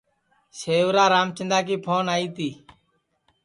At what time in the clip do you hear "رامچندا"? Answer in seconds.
1.13-1.59